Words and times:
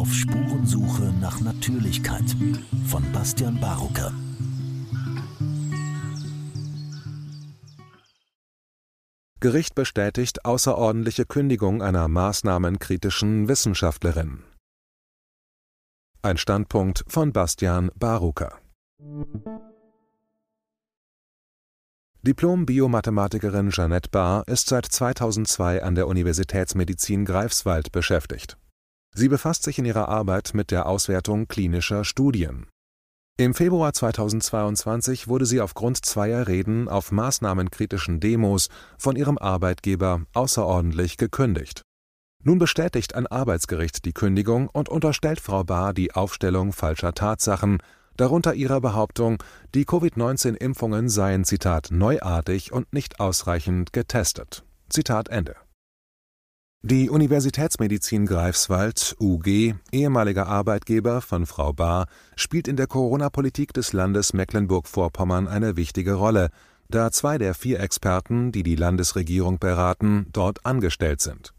Auf 0.00 0.14
Spurensuche 0.14 1.12
nach 1.20 1.42
Natürlichkeit 1.42 2.24
von 2.86 3.02
Bastian 3.12 3.60
Barucker. 3.60 4.14
Gericht 9.40 9.74
bestätigt 9.74 10.46
außerordentliche 10.46 11.26
Kündigung 11.26 11.82
einer 11.82 12.08
maßnahmenkritischen 12.08 13.46
Wissenschaftlerin. 13.48 14.42
Ein 16.22 16.38
Standpunkt 16.38 17.04
von 17.06 17.34
Bastian 17.34 17.90
Barucker. 17.94 18.58
Diplom-Biomathematikerin 22.22 23.68
Jeanette 23.68 24.08
Barr 24.08 24.48
ist 24.48 24.66
seit 24.68 24.86
2002 24.86 25.82
an 25.82 25.94
der 25.94 26.08
Universitätsmedizin 26.08 27.26
Greifswald 27.26 27.92
beschäftigt. 27.92 28.56
Sie 29.14 29.28
befasst 29.28 29.64
sich 29.64 29.78
in 29.78 29.84
ihrer 29.84 30.08
Arbeit 30.08 30.52
mit 30.54 30.70
der 30.70 30.86
Auswertung 30.86 31.48
klinischer 31.48 32.04
Studien. 32.04 32.66
Im 33.36 33.54
Februar 33.54 33.92
2022 33.92 35.26
wurde 35.26 35.46
sie 35.46 35.60
aufgrund 35.60 36.04
zweier 36.04 36.46
Reden 36.46 36.88
auf 36.88 37.10
maßnahmenkritischen 37.10 38.20
Demos 38.20 38.68
von 38.98 39.16
ihrem 39.16 39.38
Arbeitgeber 39.38 40.22
außerordentlich 40.34 41.16
gekündigt. 41.16 41.82
Nun 42.42 42.58
bestätigt 42.58 43.14
ein 43.14 43.26
Arbeitsgericht 43.26 44.04
die 44.04 44.12
Kündigung 44.12 44.68
und 44.68 44.88
unterstellt 44.88 45.40
Frau 45.40 45.64
Bahr 45.64 45.94
die 45.94 46.14
Aufstellung 46.14 46.72
falscher 46.72 47.12
Tatsachen 47.14 47.82
darunter 48.16 48.54
ihrer 48.54 48.80
Behauptung, 48.80 49.42
die 49.74 49.84
Covid-19-Impfungen 49.84 51.08
seien 51.08 51.44
Zitat 51.44 51.88
neuartig 51.90 52.72
und 52.72 52.92
nicht 52.92 53.20
ausreichend 53.20 53.92
getestet. 53.92 54.64
Zitat 54.90 55.28
Ende. 55.28 55.56
Die 56.82 57.10
Universitätsmedizin 57.10 58.24
Greifswald 58.24 59.14
(UG), 59.20 59.74
ehemaliger 59.92 60.46
Arbeitgeber 60.46 61.20
von 61.20 61.44
Frau 61.44 61.74
Bahr, 61.74 62.06
spielt 62.36 62.66
in 62.66 62.76
der 62.76 62.86
Corona-Politik 62.86 63.74
des 63.74 63.92
Landes 63.92 64.32
Mecklenburg-Vorpommern 64.32 65.46
eine 65.46 65.76
wichtige 65.76 66.14
Rolle, 66.14 66.48
da 66.88 67.12
zwei 67.12 67.36
der 67.36 67.52
vier 67.52 67.80
Experten, 67.80 68.50
die 68.50 68.62
die 68.62 68.76
Landesregierung 68.76 69.58
beraten, 69.58 70.26
dort 70.32 70.64
angestellt 70.64 71.20
sind. 71.20 71.52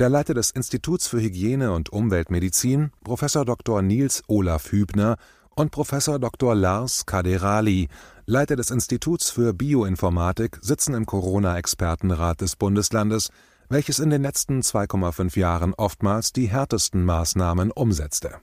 Der 0.00 0.08
Leiter 0.08 0.34
des 0.34 0.50
Instituts 0.50 1.06
für 1.06 1.20
Hygiene 1.20 1.70
und 1.70 1.90
Umweltmedizin, 1.90 2.90
Prof. 3.04 3.20
Dr. 3.20 3.80
Nils 3.80 4.24
Olaf 4.26 4.72
Hübner, 4.72 5.18
und 5.54 5.70
Prof. 5.70 5.90
Dr. 6.20 6.54
Lars 6.56 7.06
Kaderali, 7.06 7.88
Leiter 8.26 8.56
des 8.56 8.70
Instituts 8.70 9.30
für 9.30 9.54
Bioinformatik, 9.54 10.58
sitzen 10.60 10.94
im 10.94 11.06
Corona-Expertenrat 11.06 12.40
des 12.40 12.56
Bundeslandes, 12.56 13.30
welches 13.68 13.98
in 13.98 14.10
den 14.10 14.22
letzten 14.22 14.60
2,5 14.60 15.38
Jahren 15.38 15.74
oftmals 15.74 16.32
die 16.32 16.48
härtesten 16.48 17.04
Maßnahmen 17.04 17.70
umsetzte. 17.70 18.36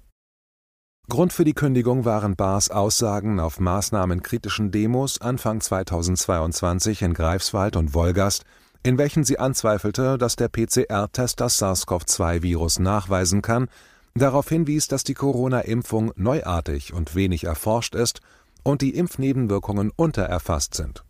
Grund 1.07 1.33
für 1.33 1.43
die 1.43 1.53
Kündigung 1.53 2.05
waren 2.05 2.35
Bars 2.35 2.69
Aussagen 2.71 3.39
auf 3.39 3.59
maßnahmenkritischen 3.59 4.71
Demos 4.71 5.21
Anfang 5.21 5.61
2022 5.61 7.01
in 7.01 7.13
Greifswald 7.13 7.75
und 7.75 7.93
Wolgast, 7.93 8.43
in 8.83 8.97
welchen 8.97 9.23
sie 9.23 9.39
anzweifelte, 9.39 10.17
dass 10.17 10.35
der 10.35 10.49
PCR-Test 10.49 11.39
das 11.39 11.59
SARS-CoV-2-Virus 11.59 12.79
nachweisen 12.79 13.41
kann 13.41 13.67
darauf 14.15 14.49
hinwies, 14.49 14.87
dass 14.87 15.03
die 15.03 15.13
Corona-Impfung 15.13 16.11
neuartig 16.15 16.93
und 16.93 17.15
wenig 17.15 17.43
erforscht 17.43 17.95
ist 17.95 18.21
und 18.63 18.81
die 18.81 18.95
Impfnebenwirkungen 18.95 19.91
untererfasst 19.95 20.73
sind. 20.73 21.03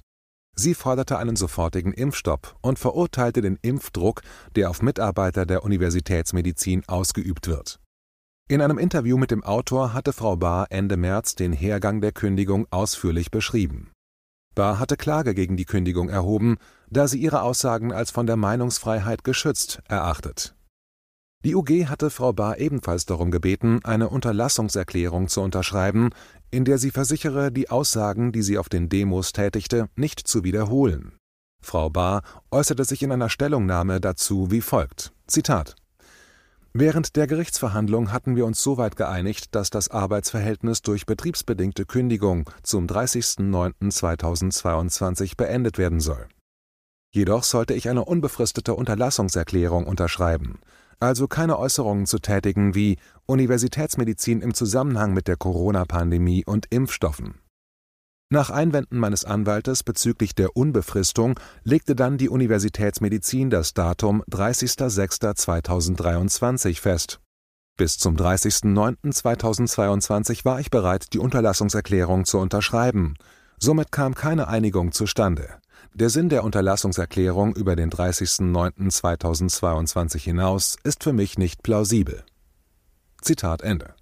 Sie 0.55 0.73
forderte 0.73 1.17
einen 1.17 1.35
sofortigen 1.35 1.91
Impfstopp 1.91 2.55
und 2.61 2.79
verurteilte 2.79 3.41
den 3.41 3.57
Impfdruck, 3.61 4.21
der 4.55 4.69
auf 4.69 4.81
Mitarbeiter 4.81 5.45
der 5.45 5.63
Universitätsmedizin 5.63 6.83
ausgeübt 6.87 7.47
wird. 7.47 7.79
In 8.47 8.61
einem 8.61 8.77
Interview 8.77 9.17
mit 9.17 9.31
dem 9.31 9.43
Autor 9.43 9.93
hatte 9.93 10.13
Frau 10.13 10.37
Bahr 10.37 10.67
Ende 10.69 10.97
März 10.97 11.35
den 11.35 11.51
Hergang 11.51 11.99
der 11.99 12.13
Kündigung 12.13 12.67
ausführlich 12.69 13.31
beschrieben. 13.31 13.91
Bahr 14.53 14.79
hatte 14.79 14.95
Klage 14.95 15.33
gegen 15.33 15.57
die 15.57 15.65
Kündigung 15.65 16.07
erhoben, 16.07 16.57
da 16.89 17.07
sie 17.07 17.19
ihre 17.19 17.41
Aussagen 17.41 17.91
als 17.91 18.11
von 18.11 18.25
der 18.25 18.37
Meinungsfreiheit 18.37 19.25
geschützt 19.25 19.81
erachtet 19.89 20.55
die 21.45 21.53
UG 21.53 21.85
hatte 21.85 22.09
Frau 22.09 22.33
Bahr 22.33 22.57
ebenfalls 22.57 23.05
darum 23.05 23.29
gebeten, 23.29 23.79
eine 23.83 24.09
Unterlassungserklärung 24.09 25.27
zu 25.27 25.41
unterschreiben, 25.41 26.09
in 26.55 26.63
der 26.63 26.77
sie 26.77 26.91
versichere, 26.91 27.51
die 27.51 27.69
Aussagen, 27.69 28.31
die 28.31 28.41
sie 28.41 28.57
auf 28.57 28.69
den 28.69 28.87
Demos 28.87 29.33
tätigte, 29.33 29.89
nicht 29.97 30.25
zu 30.25 30.45
wiederholen. 30.45 31.11
Frau 31.61 31.89
Bahr 31.89 32.21
äußerte 32.49 32.85
sich 32.85 33.03
in 33.03 33.11
einer 33.11 33.29
Stellungnahme 33.29 33.99
dazu 33.99 34.51
wie 34.51 34.61
folgt: 34.61 35.11
Zitat 35.27 35.75
Während 36.71 37.17
der 37.17 37.27
Gerichtsverhandlung 37.27 38.13
hatten 38.13 38.37
wir 38.37 38.45
uns 38.45 38.63
soweit 38.63 38.95
geeinigt, 38.95 39.53
dass 39.53 39.69
das 39.69 39.89
Arbeitsverhältnis 39.89 40.81
durch 40.81 41.05
betriebsbedingte 41.05 41.85
Kündigung 41.85 42.49
zum 42.63 42.87
30.09.2022 42.87 45.35
beendet 45.35 45.77
werden 45.77 45.99
soll. 45.99 46.25
Jedoch 47.11 47.43
sollte 47.43 47.73
ich 47.73 47.89
eine 47.89 48.05
unbefristete 48.05 48.75
Unterlassungserklärung 48.75 49.87
unterschreiben 49.87 50.59
also 50.99 51.27
keine 51.27 51.59
Äußerungen 51.59 52.05
zu 52.05 52.19
tätigen 52.19 52.75
wie 52.75 52.97
Universitätsmedizin 53.25 54.41
im 54.41 54.53
Zusammenhang 54.53 55.13
mit 55.13 55.27
der 55.27 55.37
Corona-Pandemie 55.37 56.45
und 56.45 56.67
Impfstoffen. 56.69 57.39
Nach 58.31 58.49
Einwänden 58.49 58.97
meines 58.97 59.23
Anwaltes 59.23 59.83
bezüglich 59.83 60.33
der 60.33 60.57
Unbefristung 60.57 61.39
legte 61.63 61.95
dann 61.95 62.17
die 62.17 62.29
Universitätsmedizin 62.29 63.51
das 63.51 63.73
Datum 63.73 64.23
30.06.2023 64.31 66.81
fest. 66.81 67.19
Bis 67.77 67.97
zum 67.97 68.15
30.09.2022 68.15 70.45
war 70.45 70.59
ich 70.59 70.71
bereit, 70.71 71.13
die 71.13 71.19
Unterlassungserklärung 71.19 72.25
zu 72.25 72.39
unterschreiben. 72.39 73.13
Somit 73.59 73.91
kam 73.91 74.15
keine 74.15 74.47
Einigung 74.47 74.91
zustande. 74.91 75.59
Der 75.93 76.09
Sinn 76.09 76.29
der 76.29 76.43
Unterlassungserklärung 76.43 77.55
über 77.55 77.75
den 77.75 77.89
30.09.2022 77.89 80.19
hinaus 80.19 80.77
ist 80.83 81.03
für 81.03 81.13
mich 81.13 81.37
nicht 81.37 81.61
plausibel. 81.63 82.23
Zitat 83.21 83.61
Ende. 83.61 83.93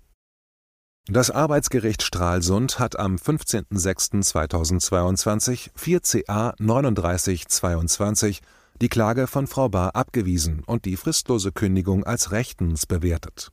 Das 1.07 1.31
Arbeitsgericht 1.31 2.01
Stralsund 2.01 2.79
hat 2.79 2.97
am 2.97 3.17
15.06.2022 3.17 5.71
4 5.75 5.99
CA 5.99 6.55
3922 6.59 8.41
die 8.81 8.89
Klage 8.89 9.27
von 9.27 9.45
Frau 9.47 9.69
Bahr 9.69 9.95
abgewiesen 9.95 10.63
und 10.65 10.85
die 10.85 10.97
fristlose 10.97 11.51
Kündigung 11.51 12.05
als 12.05 12.31
rechtens 12.31 12.85
bewertet. 12.85 13.51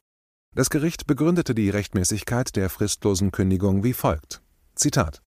Das 0.54 0.68
Gericht 0.70 1.06
begründete 1.06 1.54
die 1.54 1.70
Rechtmäßigkeit 1.70 2.56
der 2.56 2.68
fristlosen 2.70 3.32
Kündigung 3.32 3.84
wie 3.84 3.94
folgt: 3.94 4.42
Zitat 4.74 5.22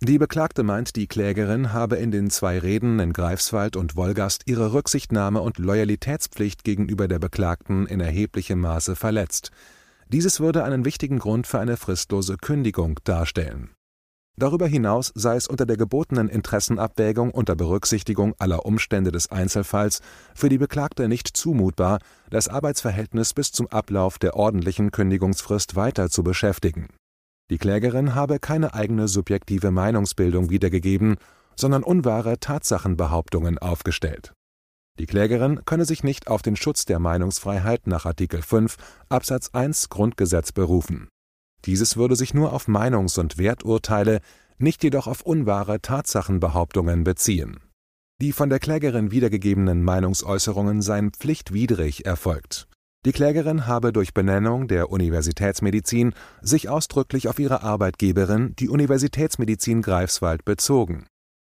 die 0.00 0.18
Beklagte 0.18 0.64
meint, 0.64 0.96
die 0.96 1.06
Klägerin 1.06 1.72
habe 1.72 1.96
in 1.96 2.10
den 2.10 2.28
zwei 2.28 2.58
Reden 2.58 2.98
in 2.98 3.12
Greifswald 3.12 3.74
und 3.74 3.96
Wolgast 3.96 4.42
ihre 4.44 4.72
Rücksichtnahme 4.72 5.40
und 5.40 5.58
Loyalitätspflicht 5.58 6.62
gegenüber 6.62 7.08
der 7.08 7.18
Beklagten 7.18 7.86
in 7.86 8.00
erheblichem 8.00 8.60
Maße 8.60 8.96
verletzt. 8.96 9.50
Dieses 10.08 10.40
würde 10.40 10.64
einen 10.64 10.84
wichtigen 10.84 11.18
Grund 11.20 11.46
für 11.46 11.58
eine 11.58 11.78
fristlose 11.78 12.36
Kündigung 12.36 13.00
darstellen. 13.04 13.70
Darüber 14.36 14.66
hinaus 14.66 15.12
sei 15.14 15.36
es 15.36 15.46
unter 15.46 15.64
der 15.64 15.76
gebotenen 15.76 16.28
Interessenabwägung 16.28 17.30
unter 17.30 17.54
Berücksichtigung 17.54 18.34
aller 18.38 18.66
Umstände 18.66 19.12
des 19.12 19.30
Einzelfalls 19.30 20.00
für 20.34 20.48
die 20.48 20.58
Beklagte 20.58 21.08
nicht 21.08 21.28
zumutbar, 21.28 22.00
das 22.30 22.48
Arbeitsverhältnis 22.48 23.32
bis 23.32 23.52
zum 23.52 23.68
Ablauf 23.68 24.18
der 24.18 24.34
ordentlichen 24.34 24.90
Kündigungsfrist 24.90 25.76
weiter 25.76 26.10
zu 26.10 26.24
beschäftigen 26.24 26.88
die 27.50 27.58
Klägerin 27.58 28.14
habe 28.14 28.38
keine 28.38 28.72
eigene 28.72 29.06
subjektive 29.06 29.70
Meinungsbildung 29.70 30.48
wiedergegeben, 30.48 31.16
sondern 31.56 31.82
unwahre 31.82 32.40
Tatsachenbehauptungen 32.40 33.58
aufgestellt. 33.58 34.32
Die 34.98 35.06
Klägerin 35.06 35.64
könne 35.64 35.84
sich 35.84 36.04
nicht 36.04 36.28
auf 36.28 36.40
den 36.40 36.56
Schutz 36.56 36.84
der 36.84 37.00
Meinungsfreiheit 37.00 37.86
nach 37.86 38.06
Artikel 38.06 38.42
5 38.42 38.76
Absatz 39.08 39.50
1 39.52 39.88
Grundgesetz 39.90 40.52
berufen. 40.52 41.08
Dieses 41.66 41.96
würde 41.96 42.16
sich 42.16 42.32
nur 42.32 42.52
auf 42.52 42.66
Meinungs- 42.66 43.18
und 43.18 43.36
Werturteile, 43.36 44.20
nicht 44.58 44.82
jedoch 44.82 45.06
auf 45.06 45.22
unwahre 45.22 45.80
Tatsachenbehauptungen 45.80 47.04
beziehen. 47.04 47.58
Die 48.20 48.32
von 48.32 48.48
der 48.48 48.60
Klägerin 48.60 49.10
wiedergegebenen 49.10 49.82
Meinungsäußerungen 49.82 50.80
seien 50.80 51.10
pflichtwidrig 51.10 52.06
erfolgt 52.06 52.68
die 53.04 53.12
Klägerin 53.12 53.66
habe 53.66 53.92
durch 53.92 54.14
Benennung 54.14 54.66
der 54.66 54.90
Universitätsmedizin 54.90 56.14
sich 56.40 56.68
ausdrücklich 56.68 57.28
auf 57.28 57.38
ihre 57.38 57.62
Arbeitgeberin, 57.62 58.54
die 58.58 58.70
Universitätsmedizin 58.70 59.82
Greifswald, 59.82 60.44
bezogen. 60.44 61.06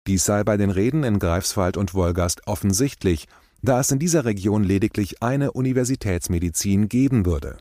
Dies 0.06 0.24
sei 0.24 0.44
bei 0.44 0.56
den 0.56 0.70
Reden 0.70 1.04
in 1.04 1.18
Greifswald 1.18 1.76
und 1.76 1.94
Wolgast 1.94 2.46
offensichtlich, 2.46 3.28
da 3.62 3.80
es 3.80 3.90
in 3.90 3.98
dieser 3.98 4.24
Region 4.24 4.62
lediglich 4.62 5.22
eine 5.22 5.52
Universitätsmedizin 5.52 6.88
geben 6.88 7.24
würde. 7.24 7.58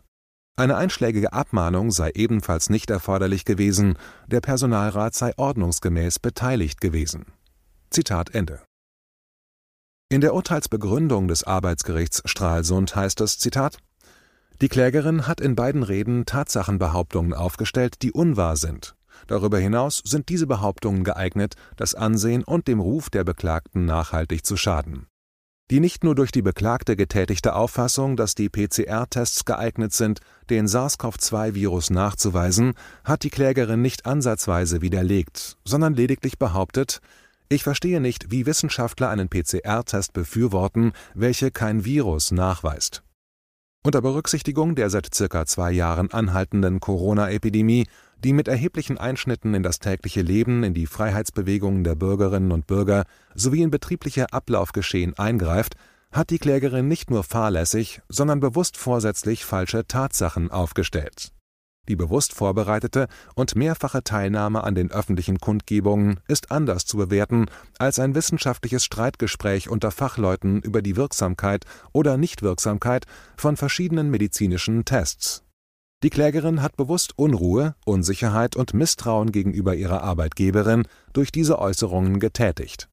Eine 0.58 0.76
einschlägige 0.76 1.34
Abmahnung 1.34 1.92
sei 1.92 2.12
ebenfalls 2.16 2.70
nicht 2.70 2.90
erforderlich 2.90 3.46
gewesen, 3.46 3.98
der 4.28 4.42
Personalrat 4.42 5.14
sei 5.14 5.32
ordnungsgemäß 5.38 6.20
beteiligt 6.20 6.82
gewesen. 6.82 7.26
Zitat 7.90 8.34
Ende 8.34 8.67
in 10.10 10.22
der 10.22 10.34
Urteilsbegründung 10.34 11.28
des 11.28 11.44
Arbeitsgerichts 11.44 12.22
Stralsund 12.26 12.96
heißt 12.96 13.20
es: 13.22 13.40
Zitat 13.40 13.78
Die 14.62 14.70
Klägerin 14.70 15.28
hat 15.28 15.42
in 15.42 15.56
beiden 15.56 15.84
Reden 15.84 16.26
Tatsachenbehauptungen 16.26 17.34
aufgestellt, 17.34 18.02
die 18.02 18.14
unwahr 18.14 18.56
sind. 18.56 18.96
Darüber 19.28 19.60
hinaus 19.60 20.02
sind 20.06 20.30
diese 20.30 20.48
Behauptungen 20.48 21.04
geeignet, 21.04 21.56
das 21.76 21.94
Ansehen 21.94 22.44
und 22.44 22.68
dem 22.70 22.80
Ruf 22.80 23.10
der 23.10 23.26
Beklagten 23.26 23.84
nachhaltig 23.86 24.46
zu 24.46 24.56
schaden. 24.56 25.08
Die 25.70 25.82
nicht 25.82 26.06
nur 26.06 26.16
durch 26.16 26.32
die 26.32 26.42
Beklagte 26.42 26.96
getätigte 26.96 27.54
Auffassung, 27.54 28.16
dass 28.16 28.36
die 28.36 28.48
PCR-Tests 28.48 29.44
geeignet 29.44 29.92
sind, 29.92 30.22
den 30.50 30.68
SARS-CoV-2-Virus 30.68 31.90
nachzuweisen, 31.90 32.76
hat 33.04 33.24
die 33.24 33.30
Klägerin 33.30 33.82
nicht 33.82 34.06
ansatzweise 34.06 34.82
widerlegt, 34.82 35.58
sondern 35.66 35.94
lediglich 35.94 36.40
behauptet, 36.40 37.02
ich 37.50 37.64
verstehe 37.64 38.02
nicht, 38.02 38.32
wie 38.32 38.46
Wissenschaftler 38.46 39.10
einen 39.10 39.30
PCR-Test 39.30 40.14
befürworten, 40.14 40.94
welche 41.14 41.52
kein 41.52 41.86
Virus 41.86 42.32
nachweist. 42.32 43.04
Unter 43.84 44.02
Berücksichtigung 44.02 44.76
der 44.76 44.90
seit 44.90 45.14
circa 45.14 45.46
zwei 45.46 45.72
Jahren 45.72 46.12
anhaltenden 46.12 46.80
Corona-Epidemie 46.80 47.86
die 48.24 48.34
mit 48.34 48.48
erheblichen 48.48 48.98
Einschnitten 48.98 49.54
in 49.54 49.64
das 49.64 49.80
tägliche 49.80 50.22
Leben, 50.22 50.64
in 50.64 50.74
die 50.74 50.88
Freiheitsbewegungen 50.88 51.84
der 51.84 51.96
Bürgerinnen 51.96 52.52
und 52.52 52.68
Bürger 52.68 53.06
sowie 53.36 53.62
in 53.62 53.72
betriebliche 53.72 54.34
Ablaufgeschehen 54.34 55.18
eingreift, 55.18 55.76
hat 56.12 56.30
die 56.30 56.40
Klägerin 56.40 56.88
nicht 56.88 57.12
nur 57.12 57.24
fahrlässig, 57.24 58.02
sondern 58.10 58.40
bewusst 58.40 58.78
vorsätzlich 58.78 59.46
falsche 59.46 59.86
Tatsachen 59.86 60.50
aufgestellt. 60.50 61.32
Die 61.88 61.96
bewusst 61.96 62.34
vorbereitete 62.34 63.08
und 63.36 63.56
mehrfache 63.56 64.04
Teilnahme 64.04 64.64
an 64.64 64.76
den 64.76 64.92
öffentlichen 64.92 65.40
Kundgebungen 65.40 66.20
ist 66.28 66.52
anders 66.52 66.86
zu 66.86 66.98
bewerten 66.98 67.46
als 67.80 68.00
ein 68.00 68.16
wissenschaftliches 68.16 68.84
Streitgespräch 68.84 69.70
unter 69.70 69.92
Fachleuten 69.92 70.62
über 70.62 70.82
die 70.82 70.96
Wirksamkeit 70.96 71.66
oder 71.94 72.18
Nichtwirksamkeit 72.18 73.06
von 73.38 73.58
verschiedenen 73.58 74.10
medizinischen 74.10 74.86
Tests 74.86 75.44
die 76.04 76.12
Klägerin 76.12 76.62
hat 76.62 76.78
bewusst 76.78 77.18
Unruhe, 77.18 77.74
Unsicherheit 77.84 78.56
und 78.56 78.76
Misstrauen 78.76 79.32
gegenüber 79.32 79.74
ihrer 79.74 80.04
Arbeitgeberin 80.04 80.84
durch 81.12 81.32
diese 81.32 81.58
Äußerungen 81.58 82.20
getätigt. 82.20 82.88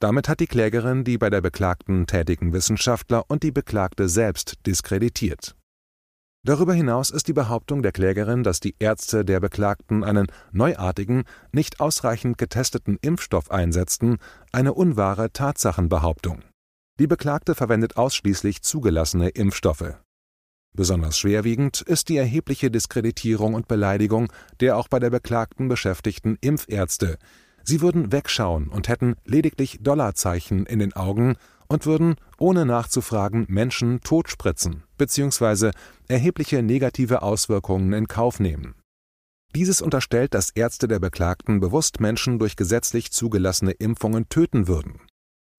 Damit 0.00 0.30
hat 0.30 0.40
die 0.40 0.46
Klägerin 0.46 1.04
die 1.04 1.18
bei 1.18 1.28
der 1.28 1.42
Beklagten 1.42 2.06
tätigen 2.06 2.54
Wissenschaftler 2.54 3.24
und 3.28 3.42
die 3.42 3.50
Beklagte 3.50 4.08
selbst 4.08 4.54
diskreditiert. 4.66 5.57
Darüber 6.44 6.72
hinaus 6.72 7.10
ist 7.10 7.28
die 7.28 7.32
Behauptung 7.32 7.82
der 7.82 7.92
Klägerin, 7.92 8.42
dass 8.42 8.60
die 8.60 8.76
Ärzte 8.78 9.24
der 9.24 9.40
Beklagten 9.40 10.04
einen 10.04 10.28
neuartigen, 10.52 11.24
nicht 11.52 11.80
ausreichend 11.80 12.38
getesteten 12.38 12.98
Impfstoff 13.02 13.50
einsetzten, 13.50 14.18
eine 14.52 14.72
unwahre 14.72 15.32
Tatsachenbehauptung. 15.32 16.42
Die 16.98 17.06
Beklagte 17.06 17.54
verwendet 17.54 17.96
ausschließlich 17.96 18.62
zugelassene 18.62 19.28
Impfstoffe 19.28 19.94
Besonders 20.78 21.18
schwerwiegend 21.18 21.80
ist 21.80 22.08
die 22.08 22.16
erhebliche 22.16 22.70
Diskreditierung 22.70 23.54
und 23.54 23.66
Beleidigung 23.66 24.32
der 24.60 24.76
auch 24.76 24.86
bei 24.86 25.00
der 25.00 25.10
Beklagten 25.10 25.68
beschäftigten 25.68 26.38
Impfärzte. 26.40 27.18
Sie 27.64 27.80
würden 27.80 28.12
wegschauen 28.12 28.68
und 28.68 28.88
hätten 28.88 29.16
lediglich 29.24 29.78
Dollarzeichen 29.82 30.66
in 30.66 30.78
den 30.78 30.92
Augen 30.92 31.34
und 31.68 31.86
würden, 31.86 32.16
ohne 32.38 32.64
nachzufragen, 32.64 33.46
Menschen 33.48 34.00
totspritzen 34.00 34.84
bzw. 34.96 35.70
erhebliche 36.08 36.62
negative 36.62 37.22
Auswirkungen 37.22 37.92
in 37.92 38.08
Kauf 38.08 38.40
nehmen. 38.40 38.74
Dieses 39.54 39.80
unterstellt, 39.80 40.34
dass 40.34 40.50
Ärzte 40.50 40.88
der 40.88 40.98
Beklagten 40.98 41.60
bewusst 41.60 42.00
Menschen 42.00 42.38
durch 42.38 42.56
gesetzlich 42.56 43.12
zugelassene 43.12 43.72
Impfungen 43.72 44.28
töten 44.28 44.68
würden. 44.68 45.00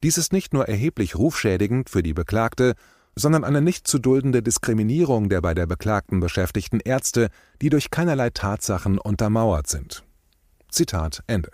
Dies 0.04 0.18
ist 0.18 0.32
nicht 0.32 0.54
nur 0.54 0.68
erheblich 0.68 1.16
rufschädigend 1.16 1.90
für 1.90 2.04
die 2.04 2.14
Beklagte, 2.14 2.76
sondern 3.16 3.44
eine 3.44 3.62
nicht 3.62 3.88
zu 3.88 4.00
duldende 4.00 4.42
Diskriminierung 4.42 5.28
der 5.28 5.42
bei 5.42 5.54
der 5.54 5.66
Beklagten 5.66 6.20
beschäftigten 6.20 6.80
Ärzte, 6.80 7.30
die 7.62 7.70
durch 7.70 7.92
keinerlei 7.92 8.30
Tatsachen 8.30 8.98
untermauert 8.98 9.68
sind. 9.68 10.06
Zitat 10.70 11.24
Ende. 11.28 11.52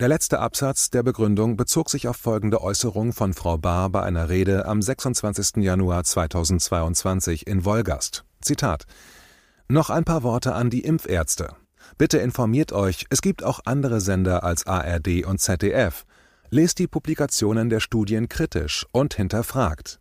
Der 0.00 0.08
letzte 0.08 0.40
Absatz 0.40 0.90
der 0.90 1.02
Begründung 1.02 1.56
bezog 1.56 1.90
sich 1.90 2.08
auf 2.08 2.16
folgende 2.16 2.60
Äußerung 2.60 3.12
von 3.12 3.34
Frau 3.34 3.58
Bahr 3.58 3.90
bei 3.90 4.02
einer 4.02 4.28
Rede 4.28 4.66
am 4.66 4.82
26. 4.82 5.62
Januar 5.62 6.02
2022 6.02 7.46
in 7.46 7.64
Wolgast. 7.64 8.24
Zitat 8.40 8.84
Noch 9.68 9.90
ein 9.90 10.04
paar 10.04 10.22
Worte 10.22 10.54
an 10.54 10.70
die 10.70 10.80
Impfärzte. 10.80 11.54
Bitte 11.98 12.18
informiert 12.18 12.72
euch, 12.72 13.06
es 13.10 13.22
gibt 13.22 13.44
auch 13.44 13.60
andere 13.64 14.00
Sender 14.00 14.42
als 14.42 14.66
ARD 14.66 15.24
und 15.24 15.40
ZDF. 15.40 16.04
Lest 16.50 16.78
die 16.78 16.88
Publikationen 16.88 17.70
der 17.70 17.80
Studien 17.80 18.28
kritisch 18.28 18.86
und 18.92 19.14
hinterfragt. 19.14 20.00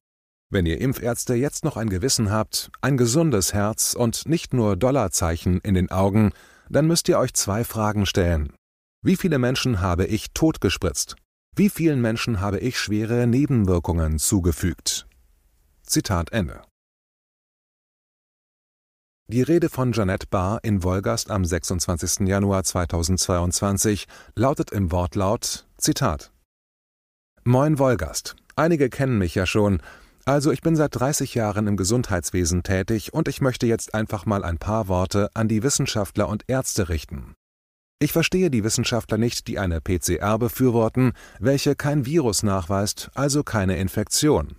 Wenn 0.49 0.65
ihr 0.65 0.81
Impfärzte 0.81 1.35
jetzt 1.35 1.63
noch 1.63 1.77
ein 1.77 1.89
Gewissen 1.89 2.31
habt, 2.31 2.71
ein 2.81 2.97
gesundes 2.97 3.53
Herz 3.53 3.93
und 3.93 4.27
nicht 4.27 4.53
nur 4.53 4.75
Dollarzeichen 4.75 5.59
in 5.59 5.75
den 5.75 5.91
Augen, 5.91 6.31
dann 6.69 6.87
müsst 6.87 7.07
ihr 7.07 7.19
euch 7.19 7.33
zwei 7.33 7.63
Fragen 7.63 8.05
stellen. 8.05 8.53
Wie 9.03 9.15
viele 9.15 9.39
Menschen 9.39 9.81
habe 9.81 10.05
ich 10.05 10.31
totgespritzt? 10.31 11.15
Wie 11.55 11.69
vielen 11.69 12.01
Menschen 12.01 12.39
habe 12.39 12.59
ich 12.59 12.79
schwere 12.79 13.25
Nebenwirkungen 13.25 14.19
zugefügt? 14.19 15.07
Zitat 15.81 16.31
Ende. 16.31 16.61
Die 19.27 19.41
Rede 19.41 19.69
von 19.69 19.91
Jeanette 19.91 20.27
Barr 20.29 20.59
in 20.61 20.83
Wolgast 20.83 21.31
am 21.31 21.43
26. 21.43 22.27
Januar 22.27 22.63
2022 22.63 24.05
lautet 24.35 24.69
im 24.69 24.91
Wortlaut 24.91 25.65
Zitat 25.77 26.31
Moin 27.43 27.79
Wolgast. 27.79 28.35
Einige 28.55 28.91
kennen 28.91 29.17
mich 29.17 29.33
ja 29.33 29.47
schon, 29.47 29.81
also 30.25 30.51
ich 30.51 30.61
bin 30.61 30.75
seit 30.75 30.95
30 30.95 31.33
Jahren 31.33 31.65
im 31.65 31.75
Gesundheitswesen 31.75 32.61
tätig 32.61 33.15
und 33.15 33.27
ich 33.27 33.41
möchte 33.41 33.65
jetzt 33.65 33.95
einfach 33.95 34.27
mal 34.27 34.43
ein 34.43 34.59
paar 34.59 34.87
Worte 34.87 35.31
an 35.33 35.47
die 35.47 35.63
Wissenschaftler 35.63 36.29
und 36.29 36.43
Ärzte 36.47 36.87
richten. 36.89 37.33
Ich 38.01 38.13
verstehe 38.13 38.49
die 38.49 38.63
Wissenschaftler 38.63 39.19
nicht, 39.19 39.47
die 39.47 39.59
eine 39.59 39.79
PCR 39.79 40.39
befürworten, 40.39 41.13
welche 41.39 41.75
kein 41.75 42.07
Virus 42.07 42.41
nachweist, 42.41 43.11
also 43.13 43.43
keine 43.43 43.77
Infektion. 43.77 44.55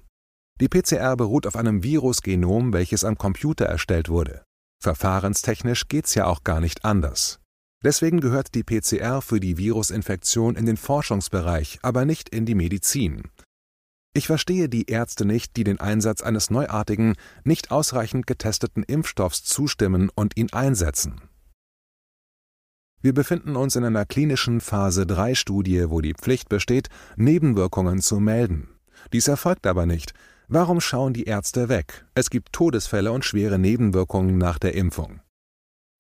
Die 0.61 0.69
PCR 0.69 1.17
beruht 1.17 1.49
auf 1.49 1.57
einem 1.57 1.83
Virusgenom, 1.83 2.73
welches 2.73 3.03
am 3.03 3.19
Computer 3.19 3.65
erstellt 3.65 4.09
wurde. 4.09 4.45
Verfahrenstechnisch 4.81 5.89
geht's 5.89 6.15
ja 6.15 6.27
auch 6.27 6.45
gar 6.45 6.61
nicht 6.61 6.85
anders. 6.85 7.41
Deswegen 7.85 8.21
gehört 8.21 8.55
die 8.55 8.63
PCR 8.63 9.21
für 9.23 9.41
die 9.41 9.59
Virusinfektion 9.59 10.55
in 10.55 10.65
den 10.65 10.77
Forschungsbereich, 10.77 11.81
aber 11.83 12.05
nicht 12.05 12.29
in 12.29 12.47
die 12.47 12.55
Medizin. 12.55 13.25
Ich 14.15 14.29
verstehe 14.29 14.69
die 14.69 14.89
Ärzte 14.89 15.25
nicht, 15.25 15.57
die 15.57 15.65
den 15.65 15.81
Einsatz 15.81 16.23
eines 16.23 16.51
neuartigen, 16.51 17.17
nicht 17.43 17.73
ausreichend 17.73 18.29
getesteten 18.29 18.85
Impfstoffs 18.85 19.43
zustimmen 19.43 20.11
und 20.15 20.37
ihn 20.37 20.53
einsetzen. 20.53 21.23
Wir 23.03 23.13
befinden 23.13 23.57
uns 23.57 23.75
in 23.75 23.85
einer 23.85 24.07
klinischen 24.07 24.61
Phase 24.61 25.07
3 25.07 25.35
Studie, 25.35 25.91
wo 25.91 26.01
die 26.01 26.15
Pflicht 26.15 26.49
besteht, 26.49 26.89
Nebenwirkungen 27.17 28.01
zu 28.01 28.21
melden. 28.21 28.69
Dies 29.13 29.27
erfolgt 29.27 29.67
aber 29.67 29.87
nicht. 29.87 30.15
Warum 30.47 30.81
schauen 30.81 31.13
die 31.13 31.25
Ärzte 31.25 31.69
weg? 31.69 32.07
Es 32.15 32.31
gibt 32.31 32.53
Todesfälle 32.53 33.11
und 33.11 33.25
schwere 33.25 33.59
Nebenwirkungen 33.59 34.39
nach 34.39 34.61
der 34.61 34.75
Impfung. 34.77 35.21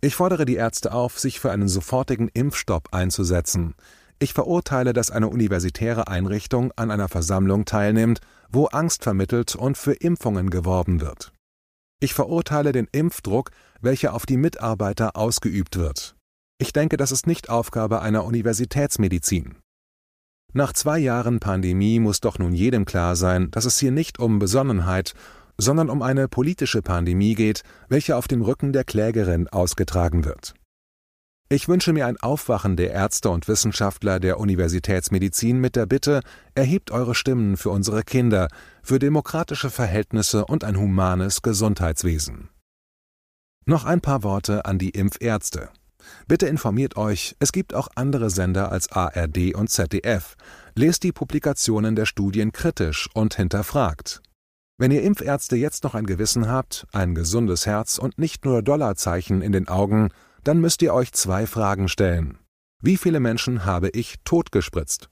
Ich 0.00 0.14
fordere 0.14 0.44
die 0.44 0.54
Ärzte 0.54 0.92
auf, 0.92 1.18
sich 1.18 1.40
für 1.40 1.50
einen 1.50 1.66
sofortigen 1.66 2.28
Impfstopp 2.28 2.94
einzusetzen. 2.94 3.74
Ich 4.20 4.32
verurteile, 4.32 4.92
dass 4.92 5.10
eine 5.10 5.28
universitäre 5.28 6.06
Einrichtung 6.06 6.70
an 6.76 6.92
einer 6.92 7.08
Versammlung 7.08 7.64
teilnimmt, 7.64 8.20
wo 8.48 8.66
Angst 8.66 9.02
vermittelt 9.02 9.56
und 9.56 9.76
für 9.76 9.94
Impfungen 9.94 10.50
geworben 10.50 11.00
wird. 11.00 11.32
Ich 11.98 12.14
verurteile 12.14 12.70
den 12.70 12.86
Impfdruck, 12.92 13.50
welcher 13.80 14.14
auf 14.14 14.24
die 14.24 14.36
Mitarbeiter 14.36 15.16
ausgeübt 15.16 15.76
wird. 15.76 16.14
Ich 16.62 16.72
denke, 16.72 16.96
das 16.96 17.10
ist 17.10 17.26
nicht 17.26 17.50
Aufgabe 17.50 18.02
einer 18.02 18.24
Universitätsmedizin. 18.24 19.56
Nach 20.52 20.72
zwei 20.72 20.96
Jahren 20.96 21.40
Pandemie 21.40 21.98
muss 21.98 22.20
doch 22.20 22.38
nun 22.38 22.54
jedem 22.54 22.84
klar 22.84 23.16
sein, 23.16 23.50
dass 23.50 23.64
es 23.64 23.80
hier 23.80 23.90
nicht 23.90 24.20
um 24.20 24.38
Besonnenheit, 24.38 25.14
sondern 25.58 25.90
um 25.90 26.02
eine 26.02 26.28
politische 26.28 26.80
Pandemie 26.80 27.34
geht, 27.34 27.64
welche 27.88 28.16
auf 28.16 28.28
dem 28.28 28.42
Rücken 28.42 28.72
der 28.72 28.84
Klägerin 28.84 29.48
ausgetragen 29.48 30.24
wird. 30.24 30.54
Ich 31.48 31.66
wünsche 31.66 31.92
mir 31.92 32.06
ein 32.06 32.18
Aufwachen 32.18 32.76
der 32.76 32.92
Ärzte 32.92 33.30
und 33.30 33.48
Wissenschaftler 33.48 34.20
der 34.20 34.38
Universitätsmedizin 34.38 35.58
mit 35.58 35.74
der 35.74 35.86
Bitte, 35.86 36.20
erhebt 36.54 36.92
eure 36.92 37.16
Stimmen 37.16 37.56
für 37.56 37.70
unsere 37.70 38.04
Kinder, 38.04 38.46
für 38.84 39.00
demokratische 39.00 39.68
Verhältnisse 39.68 40.44
und 40.44 40.62
ein 40.62 40.78
humanes 40.78 41.42
Gesundheitswesen. 41.42 42.50
Noch 43.66 43.84
ein 43.84 44.00
paar 44.00 44.22
Worte 44.22 44.64
an 44.64 44.78
die 44.78 44.90
Impfärzte. 44.90 45.70
Bitte 46.28 46.46
informiert 46.46 46.96
euch, 46.96 47.36
es 47.38 47.52
gibt 47.52 47.74
auch 47.74 47.88
andere 47.94 48.30
Sender 48.30 48.72
als 48.72 48.90
ARD 48.92 49.54
und 49.54 49.70
ZDF. 49.70 50.36
Lest 50.74 51.02
die 51.02 51.12
Publikationen 51.12 51.96
der 51.96 52.06
Studien 52.06 52.52
kritisch 52.52 53.08
und 53.14 53.34
hinterfragt. 53.34 54.22
Wenn 54.78 54.90
ihr 54.90 55.02
Impfärzte 55.02 55.56
jetzt 55.56 55.84
noch 55.84 55.94
ein 55.94 56.06
Gewissen 56.06 56.48
habt, 56.48 56.86
ein 56.92 57.14
gesundes 57.14 57.66
Herz 57.66 57.98
und 57.98 58.18
nicht 58.18 58.44
nur 58.44 58.62
Dollarzeichen 58.62 59.42
in 59.42 59.52
den 59.52 59.68
Augen, 59.68 60.08
dann 60.44 60.60
müsst 60.60 60.82
ihr 60.82 60.92
euch 60.94 61.12
zwei 61.12 61.46
Fragen 61.46 61.88
stellen. 61.88 62.38
Wie 62.82 62.96
viele 62.96 63.20
Menschen 63.20 63.64
habe 63.64 63.90
ich 63.90 64.16
totgespritzt? 64.24 65.08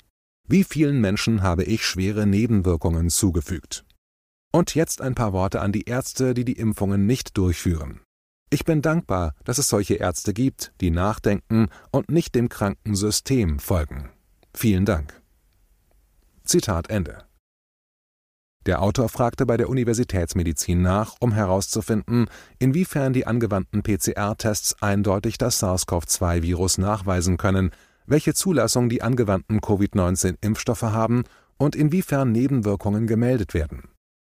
Wie 0.49 0.65
vielen 0.65 1.01
Menschen 1.01 1.43
habe 1.43 1.63
ich 1.63 1.87
schwere 1.87 2.27
Nebenwirkungen 2.27 3.11
zugefügt? 3.11 3.85
Und 4.53 4.75
jetzt 4.75 5.01
ein 5.01 5.15
paar 5.15 5.33
Worte 5.33 5.61
an 5.61 5.71
die 5.71 5.85
Ärzte, 5.85 6.35
die 6.35 6.45
die 6.45 6.59
Impfungen 6.59 7.07
nicht 7.07 7.39
durchführen. 7.39 8.01
Ich 8.53 8.65
bin 8.65 8.83
dankbar, 8.83 9.35
dass 9.45 9.59
es 9.59 9.69
solche 9.69 9.95
Ärzte 9.95 10.35
gibt, 10.35 10.73
die 10.81 10.91
nachdenken 10.91 11.69
und 11.93 12.11
nicht 12.11 12.35
dem 12.35 12.49
kranken 12.49 12.97
System 12.97 13.61
folgen. 13.61 14.11
Vielen 14.53 14.85
Dank. 14.85 15.23
Zitat 16.43 16.91
Ende. 16.91 17.25
Der 18.67 18.83
Autor 18.83 19.09
fragte 19.09 19.47
bei 19.47 19.57
der 19.57 19.69
Universitätsmedizin 19.69 20.83
nach, 20.83 21.15
um 21.21 21.33
herauszufinden, 21.33 22.27
inwiefern 22.59 23.13
die 23.13 23.27
angewandten 23.27 23.85
PCR-Tests 23.85 24.83
eindeutig 24.83 25.39
das 25.39 25.61
SARS-CoV-2-Virus 25.61 26.79
nachweisen 26.79 27.37
können, 27.37 27.71
welche 28.07 28.35
Zulassung 28.35 28.89
die 28.89 29.01
angewandten 29.01 29.61
Covid-19-Impfstoffe 29.61 30.83
haben 30.83 31.23
und 31.57 31.77
inwiefern 31.77 32.33
Nebenwirkungen 32.33 33.07
gemeldet 33.07 33.55
werden. 33.55 33.89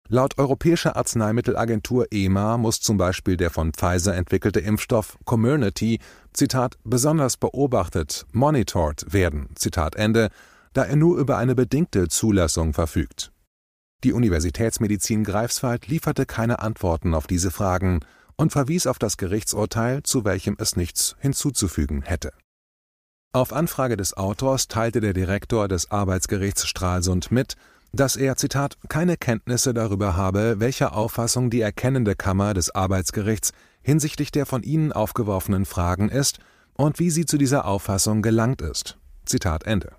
Laut 0.10 0.38
Europäischer 0.38 0.98
Arzneimittelagentur 0.98 2.08
EMA 2.12 2.58
muss 2.58 2.82
zum 2.82 2.98
Beispiel 2.98 3.38
der 3.38 3.50
von 3.50 3.72
Pfizer 3.74 4.14
entwickelte 4.16 4.60
Impfstoff 4.60 5.18
Comirnaty, 5.24 6.00
Zitat, 6.34 6.78
besonders 6.84 7.38
beobachtet, 7.38 8.26
monitored 8.32 9.14
werden, 9.14 9.50
da 10.74 10.84
er 10.84 10.96
nur 10.98 11.18
über 11.18 11.38
eine 11.38 11.56
bedingte 11.56 12.10
Zulassung 12.10 12.74
verfügt. 12.74 13.32
Die 14.04 14.12
Universitätsmedizin 14.12 15.24
Greifswald 15.24 15.88
lieferte 15.88 16.26
keine 16.26 16.60
Antworten 16.60 17.14
auf 17.14 17.26
diese 17.26 17.52
Fragen 17.52 18.02
und 18.36 18.52
verwies 18.52 18.88
auf 18.88 19.00
das 19.00 19.16
Gerichtsurteil, 19.16 20.04
zu 20.04 20.26
welchem 20.26 20.58
es 20.60 20.76
nichts 20.76 21.16
hinzuzufügen 21.20 22.02
hätte. 22.02 22.34
Auf 23.32 23.54
Anfrage 23.54 23.96
des 23.96 24.16
Autors 24.18 24.68
teilte 24.68 25.00
der 25.00 25.14
Direktor 25.14 25.68
des 25.68 25.90
Arbeitsgerichts 25.90 26.68
Stralsund 26.68 27.32
mit, 27.32 27.56
dass 27.96 28.16
er, 28.16 28.36
Zitat, 28.36 28.78
keine 28.90 29.18
Kenntnisse 29.18 29.74
darüber 29.74 30.16
habe, 30.16 30.56
welcher 30.60 30.96
Auffassung 30.96 31.50
die 31.50 31.62
erkennende 31.62 32.16
Kammer 32.16 32.54
des 32.54 32.74
Arbeitsgerichts 32.74 33.52
hinsichtlich 33.82 34.32
der 34.32 34.46
von 34.46 34.64
ihnen 34.64 34.92
aufgeworfenen 34.92 35.66
Fragen 35.66 36.10
ist 36.10 36.40
und 36.76 36.98
wie 36.98 37.12
sie 37.12 37.26
zu 37.26 37.38
dieser 37.38 37.66
Auffassung 37.66 38.24
gelangt 38.24 38.62
ist. 38.62 38.98
Zitat 39.26 39.66
Ende. 39.66 39.94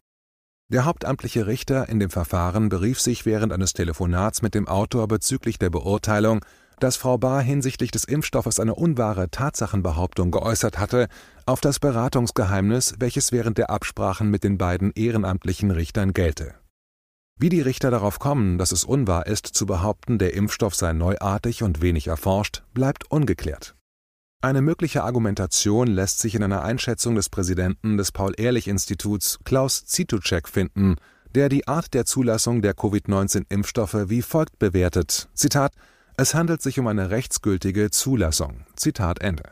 Der 0.73 0.85
hauptamtliche 0.87 1.47
Richter 1.47 1.89
in 1.89 2.01
dem 2.01 2.11
Verfahren 2.11 2.69
berief 2.69 3.01
sich 3.01 3.27
während 3.27 3.53
eines 3.53 3.75
Telefonats 3.75 4.43
mit 4.43 4.55
dem 4.55 4.67
Autor 4.67 5.07
bezüglich 5.07 5.59
der 5.59 5.71
Beurteilung, 5.71 6.45
dass 6.81 6.97
Frau 6.97 7.19
Bahr 7.19 7.43
hinsichtlich 7.43 7.93
des 7.93 8.05
Impfstoffes 8.05 8.59
eine 8.59 8.75
unwahre 8.75 9.31
Tatsachenbehauptung 9.31 10.33
geäußert 10.33 10.79
hatte, 10.79 11.07
auf 11.47 11.61
das 11.61 11.79
Beratungsgeheimnis, 11.79 12.95
welches 12.99 13.31
während 13.31 13.59
der 13.59 13.71
Absprachen 13.71 14.31
mit 14.31 14.43
den 14.43 14.59
beiden 14.59 14.91
ehrenamtlichen 14.95 15.71
Richtern 15.71 16.13
gelte 16.13 16.55
wie 17.37 17.49
die 17.49 17.61
Richter 17.61 17.91
darauf 17.91 18.19
kommen, 18.19 18.59
dass 18.59 18.73
es 18.73 18.85
unwahr 18.85 19.27
ist, 19.27 19.47
zu 19.47 19.67
behaupten, 19.67 20.19
der 20.19 20.35
Impfstoff 20.35 20.75
sei 20.75 20.93
neuartig 20.93 21.63
und 21.63 21.83
wenig 21.83 22.07
erforscht, 22.07 22.63
bleibt 22.75 23.11
ungeklärt. 23.11 23.75
Eine 24.41 24.61
mögliche 24.61 25.05
Argumentation 25.05 25.87
lässt 25.87 26.19
sich 26.19 26.35
in 26.35 26.43
einer 26.43 26.63
Einschätzung 26.63 27.15
des 27.15 27.31
Präsidenten 27.31 27.97
des 27.97 28.13
Paul-Ehrlich-Instituts 28.13 29.39
Klaus 29.45 29.87
Zituczek 29.87 30.49
finden, 30.49 30.97
der 31.35 31.49
die 31.49 31.67
Art 31.67 31.95
der 31.95 32.05
Zulassung 32.05 32.61
der 32.63 32.75
Covid-19-Impfstoffe 32.75 34.11
wie 34.11 34.23
folgt 34.23 34.59
bewertet: 34.59 35.29
Zitat: 35.35 35.73
Es 36.17 36.35
handelt 36.35 36.61
sich 36.61 36.79
um 36.79 36.87
eine 36.87 37.11
rechtsgültige 37.11 37.91
Zulassung. 37.91 38.67
Zitat 38.77 39.21
Ende. 39.21 39.45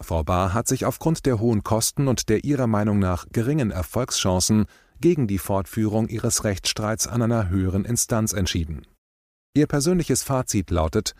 Frau 0.00 0.24
Bahr 0.24 0.52
hat 0.52 0.68
sich 0.68 0.84
aufgrund 0.84 1.24
der 1.26 1.38
hohen 1.38 1.62
Kosten 1.62 2.08
und 2.08 2.28
der 2.28 2.44
ihrer 2.44 2.66
Meinung 2.66 2.98
nach 2.98 3.26
geringen 3.30 3.70
Erfolgschancen 3.70 4.66
gegen 5.00 5.26
die 5.26 5.38
Fortführung 5.38 6.08
ihres 6.08 6.44
Rechtsstreits 6.44 7.06
an 7.06 7.22
einer 7.22 7.48
höheren 7.48 7.84
Instanz 7.84 8.32
entschieden. 8.32 8.86
Ihr 9.54 9.66
persönliches 9.66 10.22
Fazit 10.22 10.70
lautet: 10.70 11.14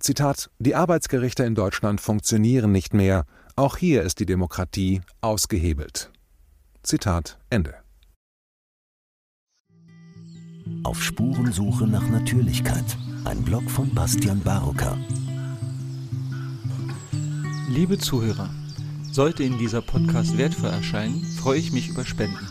Zitat: 0.00 0.50
Die 0.58 0.74
Arbeitsgerichte 0.74 1.44
in 1.44 1.54
Deutschland 1.54 2.00
funktionieren 2.00 2.72
nicht 2.72 2.94
mehr. 2.94 3.24
Auch 3.56 3.76
hier 3.76 4.02
ist 4.02 4.18
die 4.18 4.26
Demokratie 4.26 5.02
ausgehebelt. 5.20 6.10
Zitat 6.82 7.38
Ende. 7.50 7.74
Auf 10.84 11.02
Spurensuche 11.02 11.86
nach 11.86 12.08
Natürlichkeit. 12.08 12.96
Ein 13.24 13.42
Blog 13.42 13.70
von 13.70 13.94
Bastian 13.94 14.40
Barocker. 14.40 14.98
Liebe 17.68 17.98
Zuhörer, 17.98 18.50
sollte 19.12 19.42
Ihnen 19.44 19.58
dieser 19.58 19.80
Podcast 19.82 20.36
wertvoll 20.36 20.70
erscheinen, 20.70 21.22
freue 21.38 21.58
ich 21.58 21.72
mich 21.72 21.88
über 21.88 22.04
Spenden. 22.04 22.48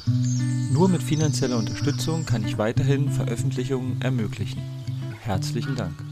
Nur 0.71 0.87
mit 0.87 1.03
finanzieller 1.03 1.57
Unterstützung 1.57 2.25
kann 2.25 2.45
ich 2.45 2.57
weiterhin 2.57 3.09
Veröffentlichungen 3.09 4.01
ermöglichen. 4.01 4.61
Herzlichen 5.19 5.75
Dank. 5.75 6.10